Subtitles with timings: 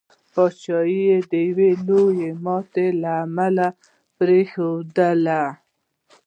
[0.33, 3.67] پاچهي یې د یوي لويي ماتي له امله
[4.17, 5.41] پرېښودله.